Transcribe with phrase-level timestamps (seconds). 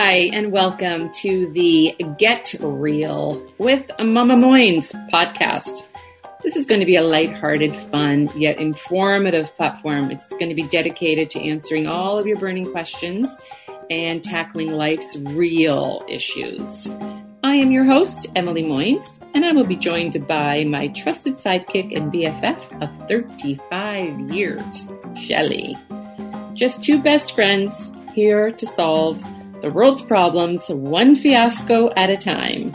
[0.00, 5.82] Hi, and welcome to the Get Real with Mama Moynes podcast.
[6.40, 10.12] This is going to be a lighthearted, fun, yet informative platform.
[10.12, 13.40] It's going to be dedicated to answering all of your burning questions
[13.90, 16.88] and tackling life's real issues.
[17.42, 21.96] I am your host, Emily Moynes, and I will be joined by my trusted sidekick
[21.96, 25.76] and BFF of 35 years, Shelley.
[26.54, 29.20] Just two best friends here to solve
[29.60, 32.72] the world's problems one fiasco at a time.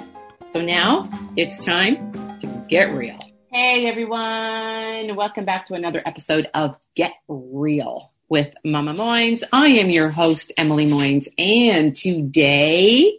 [0.52, 3.20] So now it's time to get real.
[3.52, 9.44] Hey everyone, welcome back to another episode of Get Real with Mama Moynes.
[9.53, 13.17] I am your host, Emily Moynes, and today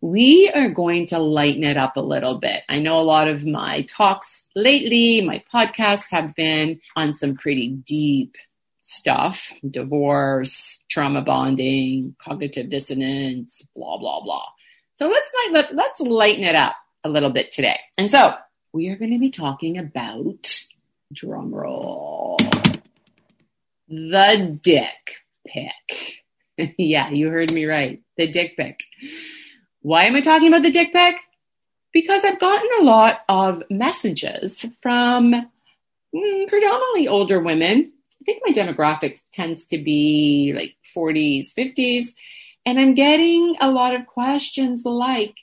[0.00, 2.62] we are going to lighten it up a little bit.
[2.68, 7.68] I know a lot of my talks lately, my podcasts have been on some pretty
[7.68, 8.34] deep
[8.84, 14.44] stuff, divorce, trauma bonding, cognitive dissonance, blah, blah, blah.
[14.96, 17.80] So let's let, let's lighten it up a little bit today.
[17.96, 18.34] And so
[18.74, 20.64] we are going to be talking about
[21.14, 22.36] drum roll,
[23.88, 26.20] the dick pic.
[26.78, 28.02] yeah, you heard me right.
[28.18, 28.80] The dick pic.
[29.80, 31.16] Why am I talking about the dick pic?
[31.90, 37.93] Because I've gotten a lot of messages from mm, predominantly older women
[38.24, 42.14] I think my demographic tends to be like 40s, 50s.
[42.64, 45.34] And I'm getting a lot of questions like,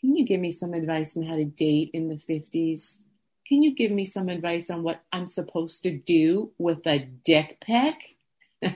[0.00, 3.02] can you give me some advice on how to date in the 50s?
[3.46, 7.58] Can you give me some advice on what I'm supposed to do with a dick
[7.64, 7.94] pic?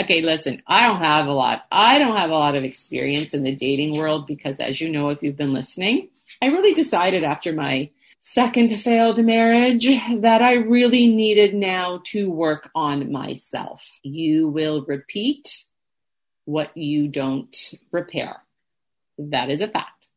[0.00, 1.64] okay, listen, I don't have a lot.
[1.72, 5.08] I don't have a lot of experience in the dating world because as you know,
[5.08, 6.10] if you've been listening,
[6.40, 7.90] I really decided after my
[8.26, 9.86] second failed marriage
[10.20, 13.88] that I really needed now to work on myself.
[14.02, 15.64] You will repeat
[16.44, 17.56] what you don't
[17.92, 18.42] repair.
[19.16, 20.08] That is a fact.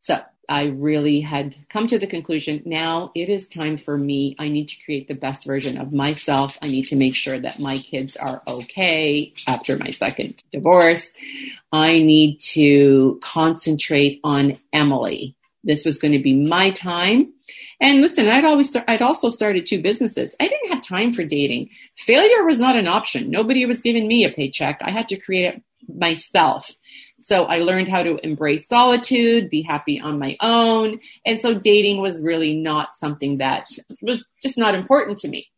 [0.00, 4.34] So I really had come to the conclusion now it is time for me.
[4.38, 6.58] I need to create the best version of myself.
[6.62, 11.12] I need to make sure that my kids are okay after my second divorce.
[11.70, 17.32] I need to concentrate on Emily this was going to be my time.
[17.80, 20.34] And listen, I'd always, start, I'd also started two businesses.
[20.40, 21.70] I didn't have time for dating.
[21.96, 23.30] Failure was not an option.
[23.30, 24.80] Nobody was giving me a paycheck.
[24.82, 26.70] I had to create it myself.
[27.18, 31.00] So I learned how to embrace solitude, be happy on my own.
[31.24, 33.68] And so dating was really not something that
[34.02, 35.48] was just not important to me.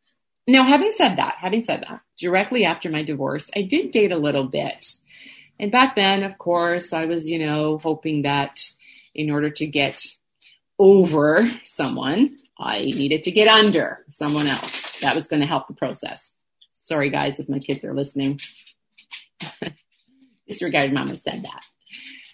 [0.49, 4.17] Now, having said that, having said that, directly after my divorce, I did date a
[4.17, 4.95] little bit.
[5.59, 8.61] And back then, of course, I was, you know, hoping that
[9.17, 10.01] in order to get
[10.79, 14.93] over someone, I needed to get under someone else.
[15.01, 16.35] That was going to help the process.
[16.81, 18.41] Sorry, guys, if my kids are listening.
[20.49, 21.65] Disregard mama said that.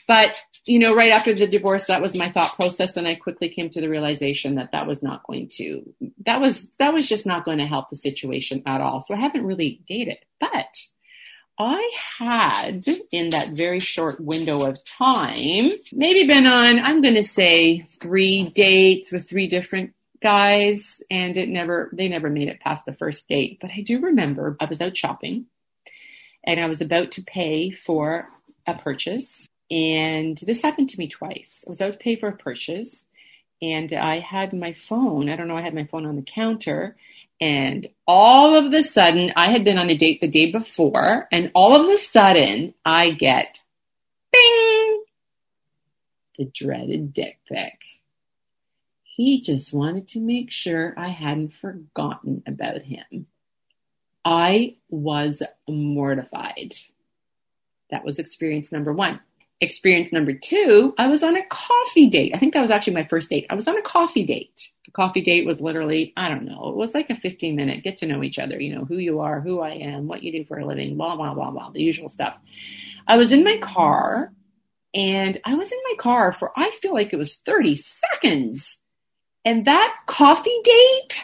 [0.07, 2.97] But, you know, right after the divorce, that was my thought process.
[2.97, 5.95] And I quickly came to the realization that that was not going to,
[6.27, 9.03] that was, that was just not going to help the situation at all.
[9.03, 10.77] So I haven't really dated, but
[11.63, 17.23] I had in that very short window of time, maybe been on, I'm going to
[17.23, 22.85] say three dates with three different guys and it never, they never made it past
[22.85, 23.59] the first date.
[23.61, 25.47] But I do remember I was out shopping
[26.45, 28.29] and I was about to pay for
[28.67, 29.47] a purchase.
[29.71, 31.65] And this happened to me twice.
[31.67, 33.07] I was about to pay for a purchase
[33.61, 35.29] and I had my phone.
[35.29, 35.57] I don't know.
[35.57, 36.97] I had my phone on the counter
[37.43, 41.51] and all of the sudden, I had been on a date the day before, and
[41.57, 43.61] all of a sudden, I get
[44.33, 45.03] bing,
[46.39, 47.81] the dreaded dick pic.
[49.03, 53.27] He just wanted to make sure I hadn't forgotten about him.
[54.25, 56.77] I was mortified.
[57.91, 59.19] That was experience number one.
[59.63, 62.33] Experience number two, I was on a coffee date.
[62.35, 63.47] I think that was actually my first date.
[63.49, 66.77] I was on a coffee date The coffee date was literally, I don't know, it
[66.77, 69.41] was like a 15 minute get to know each other, you know, who you are,
[69.41, 72.11] who I am, what you do for a living, blah, blah, blah, blah, the usual
[72.11, 72.37] stuff.
[73.07, 74.33] I was in my car
[74.95, 78.81] and I was in my car for, I feel like it was 30 seconds.
[79.45, 81.23] And that coffee date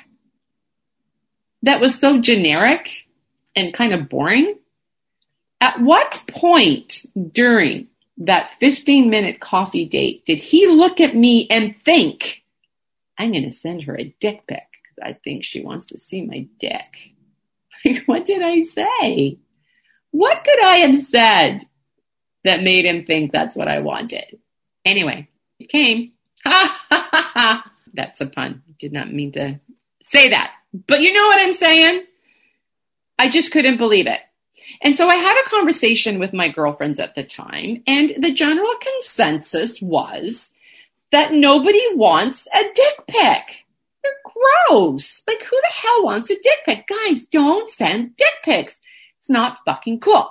[1.64, 3.08] that was so generic
[3.56, 4.58] and kind of boring.
[5.60, 11.76] At what point during that 15 minute coffee date did he look at me and
[11.82, 12.42] think,
[13.16, 16.22] I'm going to send her a dick pic because I think she wants to see
[16.22, 17.12] my dick.
[17.84, 19.38] Like, what did I say?
[20.10, 21.64] What could I have said
[22.42, 24.40] that made him think that's what I wanted?
[24.84, 25.28] Anyway,
[25.60, 26.10] it came.
[27.94, 28.62] That's a pun.
[28.78, 29.60] Did not mean to
[30.02, 30.52] say that.
[30.72, 32.04] But you know what I'm saying?
[33.18, 34.20] I just couldn't believe it.
[34.82, 38.72] And so I had a conversation with my girlfriends at the time, and the general
[38.80, 40.50] consensus was
[41.10, 43.64] that nobody wants a dick pic.
[44.02, 44.12] They're
[44.68, 45.22] gross.
[45.26, 46.86] Like, who the hell wants a dick pic?
[46.86, 48.80] Guys, don't send dick pics.
[49.18, 50.30] It's not fucking cool.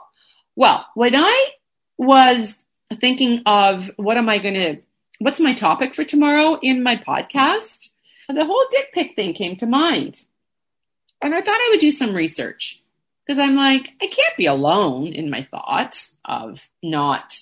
[0.55, 1.49] Well, when I
[1.97, 2.59] was
[3.01, 4.77] thinking of what am I going to,
[5.19, 7.89] what's my topic for tomorrow in my podcast,
[8.29, 10.23] the whole dick pic thing came to mind.
[11.21, 12.81] And I thought I would do some research
[13.27, 17.38] because I'm like, I can't be alone in my thoughts of not,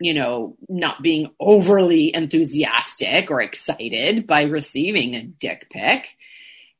[0.00, 6.08] you know, not being overly enthusiastic or excited by receiving a dick pic.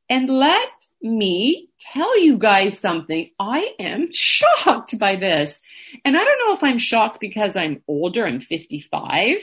[0.09, 0.69] And let
[1.01, 3.29] me tell you guys something.
[3.39, 5.61] I am shocked by this.
[6.03, 9.37] And I don't know if I'm shocked because I'm older, I'm 55,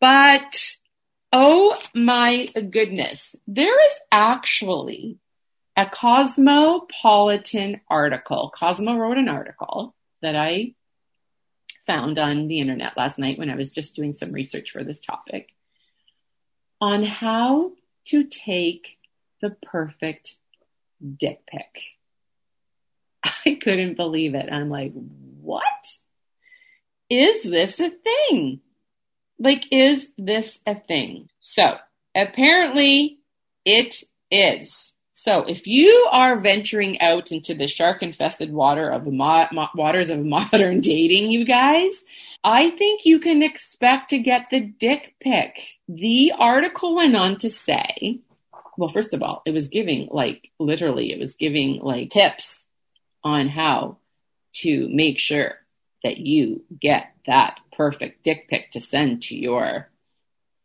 [0.00, 0.72] but
[1.32, 5.18] oh my goodness, there is actually
[5.76, 8.52] a Cosmopolitan article.
[8.56, 10.74] Cosmo wrote an article that I
[11.86, 15.00] found on the internet last night when I was just doing some research for this
[15.00, 15.48] topic
[16.80, 17.72] on how
[18.06, 18.98] to take
[19.40, 20.36] the perfect
[21.18, 21.82] dick pic.
[23.46, 24.50] I couldn't believe it.
[24.50, 25.62] I'm like, what?
[27.10, 28.60] Is this a thing?
[29.38, 31.28] Like, is this a thing?
[31.40, 31.76] So
[32.14, 33.18] apparently
[33.64, 34.93] it is.
[35.24, 40.10] So if you are venturing out into the shark infested water of mo- mo- waters
[40.10, 42.04] of modern dating, you guys,
[42.44, 45.78] I think you can expect to get the dick pic.
[45.88, 48.20] The article went on to say,
[48.76, 52.66] well, first of all, it was giving like literally, it was giving like tips
[53.22, 53.96] on how
[54.56, 55.54] to make sure
[56.02, 59.88] that you get that perfect dick pic to send to your,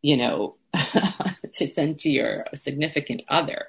[0.02, 0.58] you know,
[1.54, 3.68] to send to your significant other.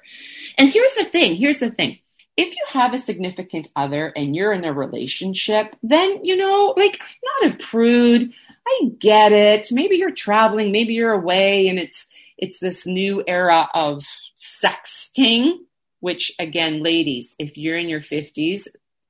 [0.57, 1.99] And here's the thing, here's the thing.
[2.37, 6.99] If you have a significant other and you're in a relationship, then, you know, like,
[7.41, 8.31] not a prude.
[8.67, 9.67] I get it.
[9.71, 12.07] Maybe you're traveling, maybe you're away and it's,
[12.37, 14.05] it's this new era of
[14.37, 15.57] sexting,
[15.99, 18.67] which again, ladies, if you're in your 50s,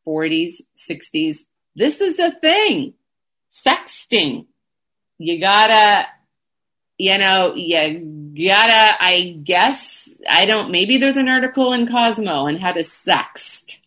[0.08, 1.40] 40s, 60s,
[1.76, 2.94] this is a thing.
[3.66, 4.48] Sexting.
[5.18, 6.08] You gotta
[7.01, 12.57] you know, you gotta, I guess, I don't, maybe there's an article in Cosmo on
[12.57, 13.80] how to sext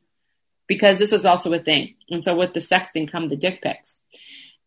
[0.67, 1.95] because this is also a thing.
[2.11, 4.01] And so with the sexting come the dick pics.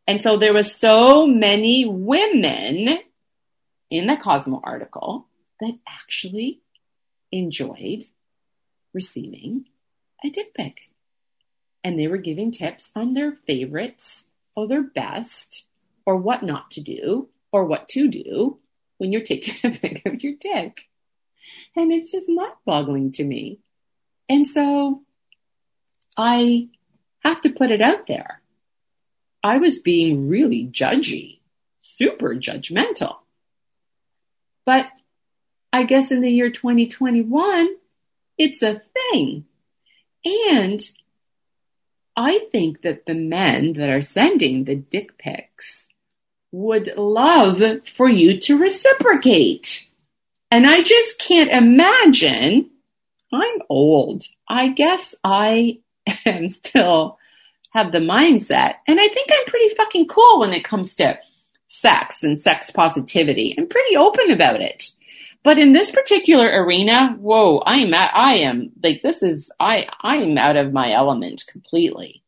[0.07, 2.99] And so there was so many women
[3.91, 5.27] in the Cosmo article
[5.59, 6.61] that actually
[7.29, 8.05] enjoyed
[8.93, 9.65] receiving
[10.23, 10.77] a dick pic.
[11.83, 15.65] And they were giving tips on their favorites or their best
[16.05, 18.59] or what not to do or what to do
[18.97, 20.81] when you're taking a pic of your dick.
[21.75, 23.59] And it's just mind boggling to me.
[24.29, 25.01] And so
[26.17, 26.67] I
[27.23, 28.41] have to put it out there.
[29.43, 31.39] I was being really judgy,
[31.97, 33.17] super judgmental.
[34.65, 34.87] But
[35.71, 37.69] I guess in the year 2021,
[38.37, 39.45] it's a thing.
[40.49, 40.81] And
[42.15, 45.86] I think that the men that are sending the dick pics
[46.51, 49.87] would love for you to reciprocate.
[50.49, 52.69] And I just can't imagine.
[53.33, 54.23] I'm old.
[54.47, 55.79] I guess I
[56.25, 57.17] am still
[57.71, 58.75] have the mindset.
[58.87, 61.19] And I think I'm pretty fucking cool when it comes to
[61.67, 63.53] sex and sex positivity.
[63.57, 64.91] I'm pretty open about it.
[65.43, 69.87] But in this particular arena, whoa, I am at, I am like, this is, I,
[70.01, 72.23] I am out of my element completely.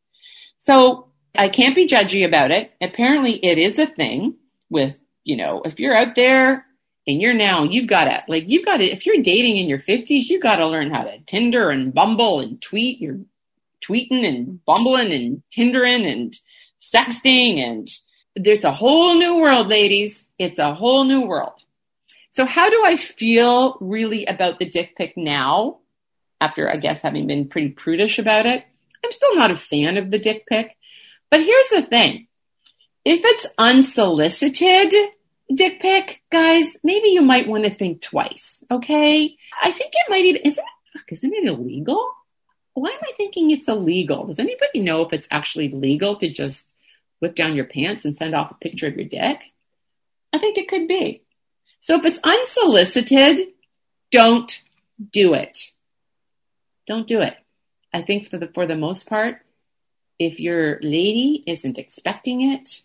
[0.59, 2.71] So I can't be judgy about it.
[2.81, 4.35] Apparently it is a thing
[4.69, 6.65] with, you know, if you're out there
[7.07, 9.79] and you're now, you've got to, like, you've got to, if you're dating in your
[9.79, 12.99] fifties, you've got to learn how to Tinder and Bumble and tweet.
[12.99, 13.19] You're
[13.81, 16.37] tweeting and bumbling and Tindering and
[16.81, 17.87] sexting and
[18.35, 20.25] there's a whole new world, ladies.
[20.37, 21.63] It's a whole new world.
[22.31, 25.79] So how do I feel really about the dick pic now?
[26.39, 28.63] After, I guess, having been pretty prudish about it.
[29.03, 30.77] I'm still not a fan of the dick pic.
[31.29, 32.27] But here's the thing.
[33.05, 34.93] If it's unsolicited
[35.53, 38.63] dick pic, guys, maybe you might want to think twice.
[38.69, 39.35] Okay.
[39.61, 42.11] I think it might even, isn't it, fuck, isn't it illegal?
[42.73, 44.27] Why am I thinking it's illegal?
[44.27, 46.67] Does anybody know if it's actually legal to just
[47.19, 49.41] whip down your pants and send off a picture of your dick?
[50.31, 51.23] I think it could be.
[51.81, 53.47] So if it's unsolicited,
[54.11, 54.63] don't
[55.11, 55.71] do it.
[56.87, 57.35] Don't do it.
[57.93, 59.41] I think for the, for the most part,
[60.19, 62.81] if your lady isn't expecting it,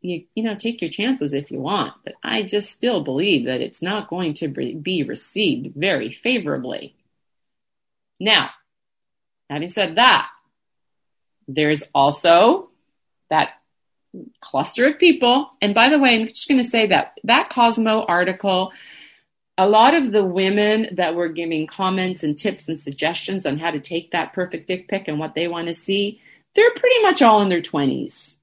[0.00, 3.60] you, you know, take your chances if you want, but I just still believe that
[3.60, 6.96] it's not going to be received very favorably.
[8.18, 8.50] Now,
[9.48, 10.28] having said that,
[11.48, 12.70] There's also
[13.30, 13.50] that
[14.40, 15.50] cluster of people.
[15.60, 18.72] And by the way, I'm just going to say that that Cosmo article,
[19.58, 23.70] a lot of the women that were giving comments and tips and suggestions on how
[23.70, 26.20] to take that perfect dick pic and what they want to see,
[26.54, 28.34] they're pretty much all in their 20s.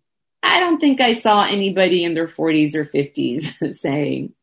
[0.41, 4.33] I don't think I saw anybody in their 40s or 50s saying,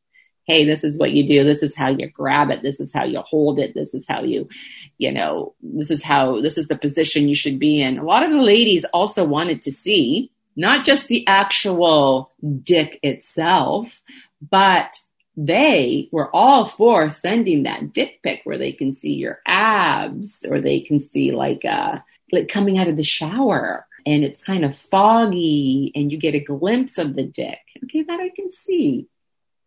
[0.46, 1.42] hey, this is what you do.
[1.42, 2.62] This is how you grab it.
[2.62, 3.74] This is how you hold it.
[3.74, 4.48] This is how you,
[4.96, 7.98] you know, this is how, this is the position you should be in.
[7.98, 12.30] A lot of the ladies also wanted to see not just the actual
[12.62, 14.02] dick itself,
[14.48, 14.96] but
[15.36, 20.60] they were all for sending that dick pic where they can see your abs or
[20.60, 21.98] they can see like, uh,
[22.32, 26.40] like coming out of the shower and it's kind of foggy and you get a
[26.40, 27.58] glimpse of the dick.
[27.84, 29.08] Okay, that I can see.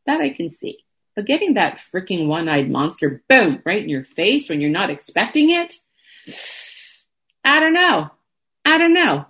[0.06, 0.80] That I can see.
[1.16, 5.50] But getting that freaking one-eyed monster, boom, right in your face when you're not expecting
[5.50, 5.74] it,
[7.44, 8.10] I don't know.
[8.64, 9.26] I don't know.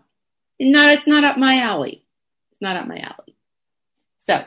[0.59, 2.03] No, it's not up my alley.
[2.51, 3.35] It's not up my alley.
[4.27, 4.43] So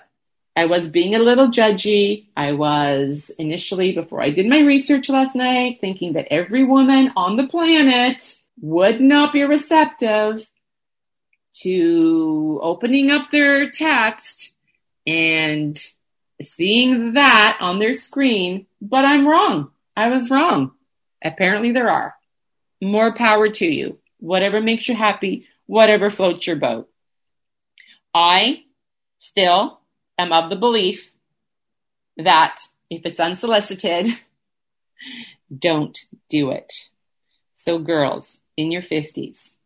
[0.55, 2.27] I was being a little judgy.
[2.37, 7.37] I was initially, before I did my research last night, thinking that every woman on
[7.37, 10.47] the planet would not be receptive
[11.63, 14.55] to opening up their text
[15.07, 15.79] and
[16.43, 19.71] seeing that on their screen, but I'm wrong.
[19.97, 20.73] I was wrong.
[21.25, 22.15] Apparently there are.
[22.81, 23.99] More power to you.
[24.19, 26.89] Whatever makes you happy, whatever floats your boat.
[28.15, 28.65] I
[29.19, 29.81] still
[30.19, 31.11] am of the belief
[32.17, 32.59] that
[32.91, 34.09] if it's unsolicited,
[35.59, 36.73] don't do it.
[37.55, 39.57] So girls in your fifties,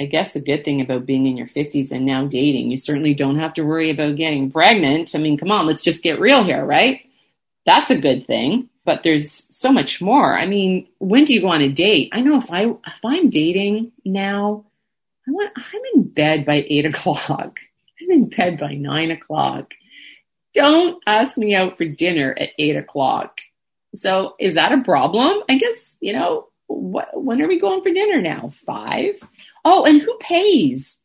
[0.00, 3.14] I guess the good thing about being in your 50s and now dating, you certainly
[3.14, 5.14] don't have to worry about getting pregnant.
[5.14, 7.02] I mean, come on, let's just get real here, right?
[7.64, 8.70] That's a good thing.
[8.84, 10.36] But there's so much more.
[10.36, 12.10] I mean, when do you go on a date?
[12.12, 14.66] I know if I if I'm dating now,
[15.26, 17.60] I want I'm in bed by eight o'clock.
[18.02, 19.72] I'm in bed by nine o'clock.
[20.52, 23.40] Don't ask me out for dinner at eight o'clock.
[23.94, 25.42] So is that a problem?
[25.48, 28.52] I guess, you know, what, when are we going for dinner now?
[28.66, 29.16] Five?
[29.64, 30.98] Oh, and who pays?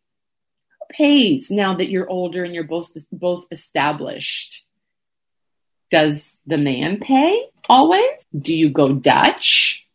[0.79, 4.65] Who pays now that you're older and you're both, both established?
[5.91, 8.25] Does the man pay always?
[8.37, 9.87] Do you go Dutch?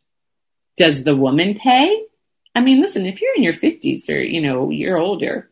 [0.76, 2.04] Does the woman pay?
[2.54, 5.50] I mean, listen, if you're in your fifties or, you know, you're older,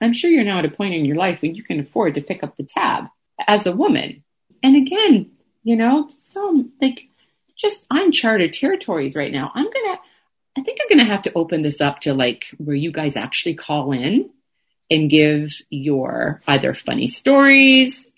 [0.00, 2.22] I'm sure you're now at a point in your life when you can afford to
[2.22, 3.06] pick up the tab
[3.46, 4.22] as a woman.
[4.62, 5.30] And again,
[5.64, 7.07] you know, so like
[7.58, 9.50] just uncharted territories right now.
[9.54, 9.98] I'm going to,
[10.56, 13.16] I think I'm going to have to open this up to like where you guys
[13.16, 14.30] actually call in
[14.90, 18.10] and give your either funny stories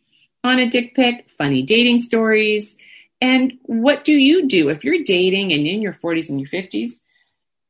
[0.45, 2.77] on a dick pic, funny dating stories.
[3.21, 7.01] And what do you do if you're dating and in your 40s and your 50s?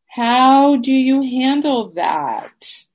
[0.07, 2.87] How do you handle that?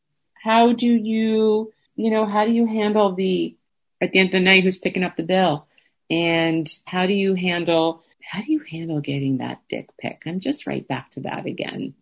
[0.41, 3.55] How do you, you know, how do you handle the,
[4.01, 5.65] at the end of the night, who's picking up the bill?
[6.09, 10.23] And how do you handle how do you handle getting that dick pic?
[10.25, 11.93] I'm just right back to that again.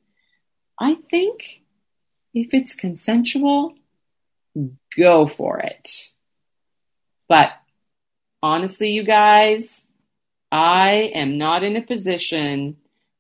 [0.79, 1.61] I think
[2.33, 3.75] if it's consensual,
[4.97, 5.89] go for it.
[7.27, 7.51] But
[8.41, 9.85] honestly, you guys,
[10.51, 12.77] I am not in a position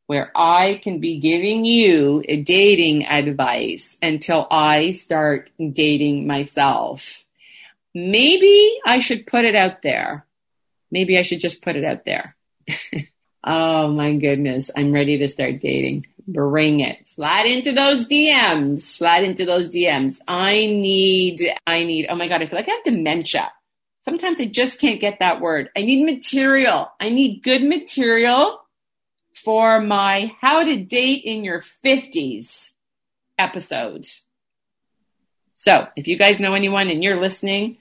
[0.07, 7.25] where I can be giving you a dating advice until I start dating myself.
[7.95, 10.25] Maybe I should put it out there.
[10.91, 12.35] Maybe I should just put it out there.
[13.43, 14.71] oh my goodness.
[14.75, 16.07] I'm ready to start dating.
[16.27, 17.07] Bring it.
[17.07, 18.79] Slide into those DMs.
[18.79, 20.19] Slide into those DMs.
[20.27, 23.51] I need, I need, oh my God, I feel like I have dementia.
[24.01, 25.69] Sometimes I just can't get that word.
[25.77, 26.89] I need material.
[26.99, 28.59] I need good material
[29.33, 32.73] for my how to date in your 50s
[33.37, 34.05] episode.
[35.53, 37.77] So if you guys know anyone and you're listening,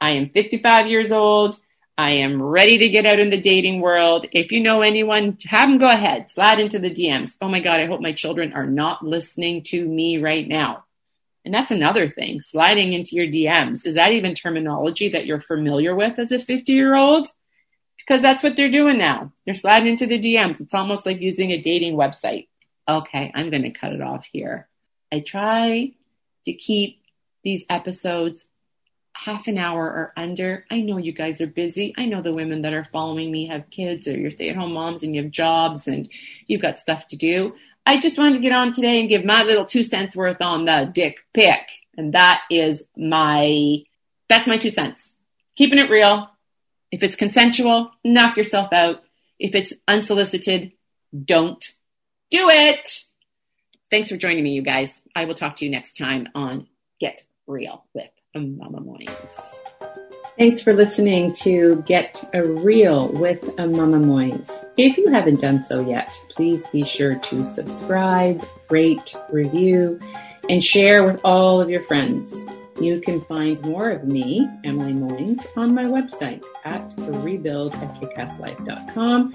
[0.00, 1.60] I am 55 years old.
[2.00, 4.24] I am ready to get out in the dating world.
[4.32, 7.36] If you know anyone, have them go ahead, slide into the DMs.
[7.42, 10.86] Oh my God, I hope my children are not listening to me right now.
[11.44, 13.86] And that's another thing, sliding into your DMs.
[13.86, 17.28] Is that even terminology that you're familiar with as a 50 year old?
[17.98, 19.34] Because that's what they're doing now.
[19.44, 20.58] They're sliding into the DMs.
[20.58, 22.48] It's almost like using a dating website.
[22.88, 24.70] Okay, I'm going to cut it off here.
[25.12, 25.92] I try
[26.46, 27.02] to keep
[27.44, 28.46] these episodes
[29.22, 30.64] half an hour or under.
[30.70, 31.92] I know you guys are busy.
[31.98, 34.72] I know the women that are following me have kids or you're stay at home
[34.72, 36.08] moms and you have jobs and
[36.46, 37.54] you've got stuff to do.
[37.84, 40.64] I just wanted to get on today and give my little two cents worth on
[40.64, 41.60] the dick pic.
[41.98, 43.82] And that is my,
[44.28, 45.14] that's my two cents.
[45.54, 46.30] Keeping it real.
[46.90, 49.02] If it's consensual, knock yourself out.
[49.38, 50.72] If it's unsolicited,
[51.24, 51.64] don't
[52.30, 53.04] do it.
[53.90, 55.02] thanks for joining me, you guys.
[55.14, 56.68] I will talk to you next time on
[57.00, 59.58] Get Real with Mama Moynes.
[60.38, 64.50] Thanks for listening to Get a Real with a Mama Moynes.
[64.76, 69.98] If you haven't done so yet, please be sure to subscribe, rate, review,
[70.48, 72.32] and share with all of your friends.
[72.80, 79.34] You can find more of me, Emily Moynes, on my website at rebuild at kickasslife.com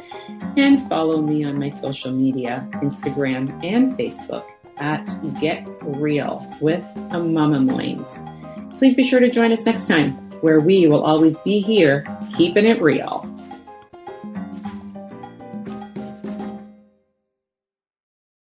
[0.57, 4.45] and follow me on my social media, Instagram and Facebook
[4.77, 5.05] at
[5.39, 8.44] Get Real with a Mama Moynes.
[8.77, 12.05] Please be sure to join us next time where we will always be here
[12.37, 13.25] keeping it real.